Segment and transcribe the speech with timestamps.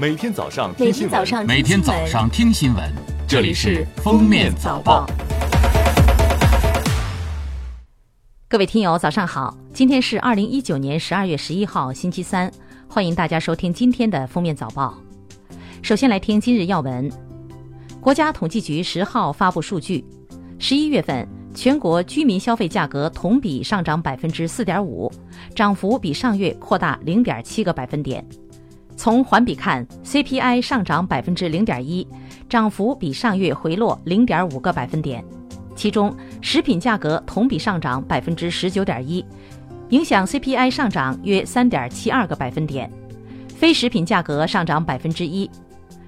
[0.00, 2.90] 每天早上听新闻，每天早上听新闻，
[3.28, 5.06] 这里是《封面早报》。
[8.48, 9.54] 各位听友，早上好！
[9.74, 12.50] 今天是二零一九年十二月十一号，星期三，
[12.88, 14.96] 欢迎大家收听今天的《封面早报》。
[15.82, 17.12] 首先来听今日要闻。
[18.00, 20.02] 国家统计局十号发布数据，
[20.58, 25.12] 十一月份全国居民消费价格同比上涨百分之四点五，
[25.54, 28.26] 涨幅比上月扩大零点七个百分点。
[29.02, 32.06] 从环比看，CPI 上涨百分之零点一，
[32.50, 35.24] 涨幅比上月回落零点五个百分点。
[35.74, 39.24] 其中，食品价格同比上涨百分之十九点一，
[39.88, 42.90] 影响 CPI 上涨约三点七二个百分点；
[43.48, 45.50] 非食品价格上涨百分之一。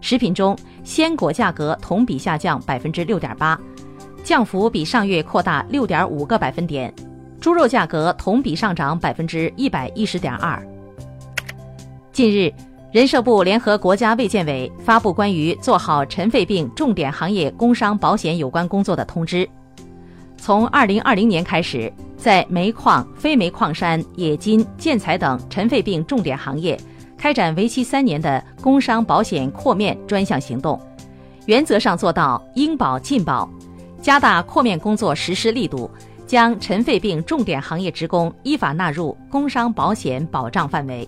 [0.00, 3.60] 食品中，鲜果价格同比下降百分之六点八，
[4.24, 6.90] 降幅比上月扩大六点五个百分点；
[7.38, 10.58] 猪肉价格同比上涨百分之一百一十点二。
[12.10, 12.52] 近日，
[12.90, 19.46] 人社部联合国家卫健委发布关于做好尘肺病重点行业工伤保险有关工作的通知。
[20.38, 26.80] 从二零二零年开始，在煤矿、非煤矿山、冶金、建材等尘肺病重点行业，
[27.18, 30.80] 开展为期三年的工伤保险扩面专项行动，
[31.44, 33.46] 原则上做到应保尽保，
[34.00, 35.90] 加大扩面工作实施力度，
[36.26, 41.06] 将尘肺病重点行业职工依法纳入工伤保险保障范围。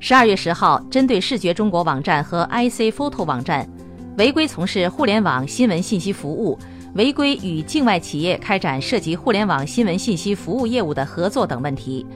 [0.00, 3.68] 十二月十号，针对视觉中国网站和 IC Photo 网站
[4.16, 6.58] 违规从事互联网新闻信息服务。
[6.94, 12.06] 违规与境外企业开展涉及互联网新闻信息服务业务的合作等问题，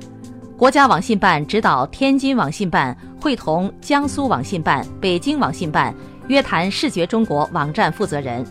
[0.56, 5.94] 国家网信办指导天津网信办会同江苏网信办、北京网信办
[6.28, 8.44] 约谈视觉中国网站负责人，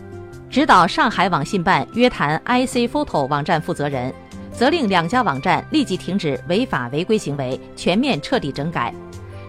[0.48, 4.14] 指导上海网信办约谈 IC Photo 网站负责人，
[4.52, 8.94] 责令两家网站立即停止违法违规行为，全面彻底整改。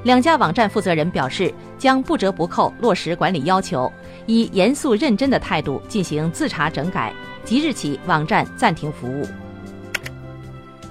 [0.04, 3.92] 两家网站负责人表示，将不折不扣落实管理要求，
[4.26, 7.14] 以严肃认真的态度进行自查整改。
[7.46, 9.26] 即日起，网站暂停服务。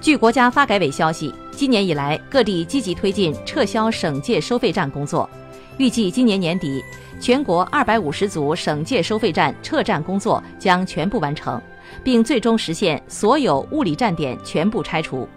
[0.00, 5.28] 据国家发改委消息，今年以来，各地积极推进撤销省界收费站工作，
[5.76, 6.82] 预计今年年底，
[7.20, 11.60] 全国二百五十组省界收费站撤站工作将全部完成，
[12.02, 15.28] 并最终实现所有物理站点全部拆除。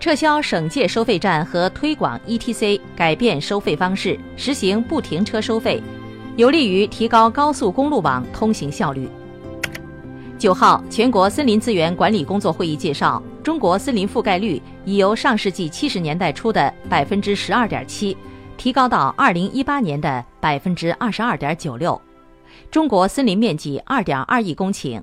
[0.00, 5.82] 撤销省界收费站和推广 ETC，改变收费方式，实行不停车收费，
[6.36, 9.08] 有利于提高高速公路网通行效率。
[10.38, 18.14] 九号，全国森林资源管理工作会议介绍，中国森林覆盖率已由上世纪七十年代初的百分之十二点七，
[18.58, 21.98] 提高到二零一八年的百分之二十二点九六。
[22.70, 25.02] 中国森林面积二点二亿公顷，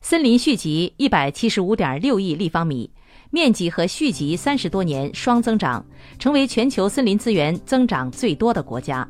[0.00, 2.90] 森林续集一百七十五点六亿立方米。
[3.32, 5.84] 面积和续集三十多年双增长，
[6.18, 9.08] 成为全球森林资源增长最多的国家。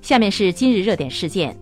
[0.00, 1.54] 下面是今日热点事件：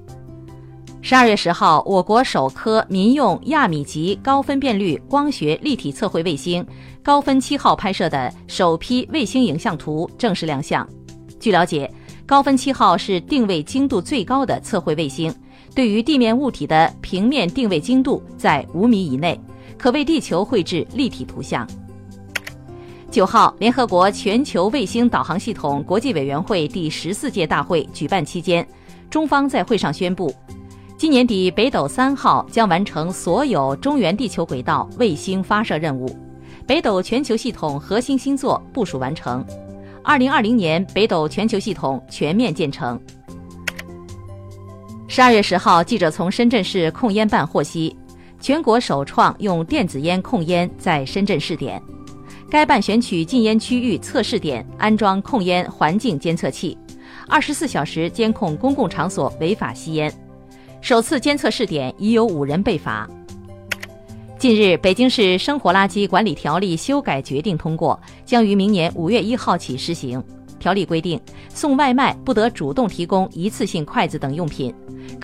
[1.03, 6.65] 十二月十号，我国首颗民用亚米级高分辨率光学立体测绘卫星
[7.03, 10.89] “高分七号”拍摄的首批卫星影像图正式亮相。
[11.41, 11.93] 据了解
[12.25, 15.35] ，“高分七号”是定位精度最高的测绘卫星，
[15.75, 19.41] 对于地面物体的平面定位精度在五米以内。
[19.79, 21.67] 可为地球绘制立体图像。
[23.11, 28.67] 九号，联合国全球卫星导航系统国际委员会第十四届大会举办期间，
[29.09, 30.35] 中方在会上宣布，
[30.99, 36.15] 今年底北斗三号将完成所有中原地球轨道卫星发射任务，
[36.67, 39.43] 北斗全球系统核心星座部署完成，
[40.03, 43.01] 二零二零年北斗全球系统全面建成。
[45.09, 47.97] 十二月十号，记者从深圳市控烟办获悉。
[48.41, 51.83] 全国首创用电子烟控烟在深圳试点，
[52.49, 56.77] 该办选取禁烟区域测试点安装控烟环境监测器，
[57.27, 60.13] 二十四小时监控公共场所违法吸烟。
[60.81, 63.09] 首次监测试点已有五人被罚。
[64.39, 70.23] 近日，北京市生活垃圾管理条例修改决定通过，将于明年五月一号起施行。
[70.59, 74.73] 条例规定，送外卖不得主动提供一次性筷子等用品。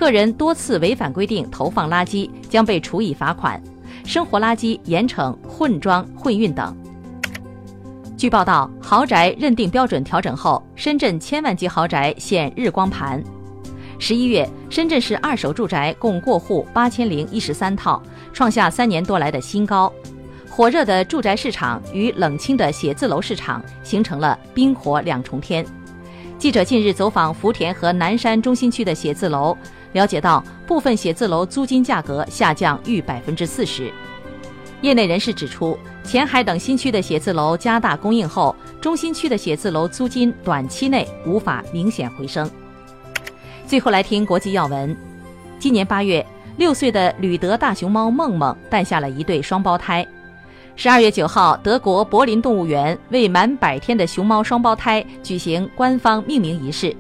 [0.03, 3.57] 个人多次违反规定投放垃圾，将被处以罚款；
[4.05, 6.77] 生活垃圾严惩混装、混运等。
[8.17, 13.23] 据报道，豪宅认定标准调整后，深圳千万级豪宅现日光盘。
[14.01, 18.03] 十一月，深圳市二手住宅共过户八千零一十三套，
[18.33, 19.93] 创下三年多来的新高。
[20.51, 25.65] 火热的住宅市场与冷清的写字楼市场形成了冰火两重天。
[26.39, 29.57] 记者近日走访福田和南山中心区的写字楼。
[29.93, 33.93] 了解到，部分写字楼租金价格下降逾百分之四十。
[34.81, 42.51] 业内人士指出，前海等新区的写字楼加大供应后，中心区的写字楼租金短期内无法明显回升。
[43.67, 44.97] 最后来听国际要闻，
[45.59, 50.07] 今年八月，六岁的旅德大熊猫梦梦诞下了一对双胞胎。
[50.75, 56.97] 十二月九号，德国柏林动物园为满百天的熊猫双胞胎举行官方命名仪式。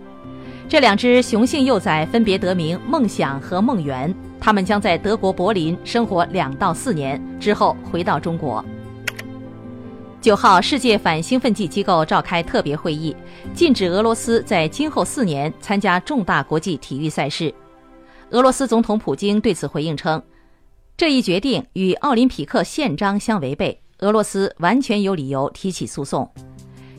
[0.72, 8.64] 这两只雄性幼崽分别得名梦想和梦圆，它们将在德国柏林生活两到四年，之后回到中国。
[10.22, 13.14] 九号，世界反兴奋剂机构召开特别会议，
[13.52, 17.52] 禁止俄罗斯在今后四年参加重大国际体育赛事。
[18.30, 20.22] 俄罗斯总统普京对此回应称，
[20.96, 26.26] 这一决定与奥林匹克宪章相违背，俄罗斯完全有理由提起诉讼。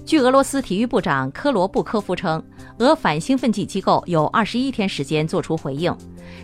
[0.05, 2.43] 据俄罗斯体育部长科罗布科夫称，
[2.83, 5.95] 俄反兴奋剂机构有二十一天时间作出回应，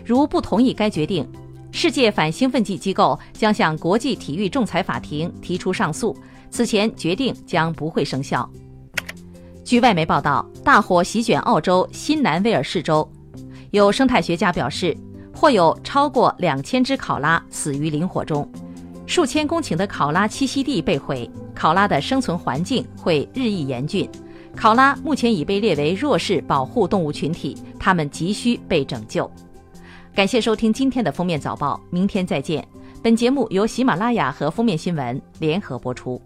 [0.02, 1.28] 如不同意该决定，
[1.70, 6.16] 世界反兴奋剂机构将向国际体育仲裁法庭提出上诉。
[6.48, 8.50] 此前决定将不会生效。
[9.62, 13.06] 据外媒报道，大火席卷澳洲新南威尔士州，
[13.70, 14.96] 有生态学家表示，
[15.34, 18.50] 或有超过两千只考拉死于林火中，
[19.06, 24.08] 数千公顷的考拉栖息地被毁，考拉的生存环境会日益严峻。
[24.56, 29.30] 考拉目前已被列为弱势保护动物群体，它们急需被拯救。
[30.14, 32.66] 感谢收听今天的封面早报，明天再见。
[33.02, 36.20] 本节目由喜马拉雅和封面新闻联合播出。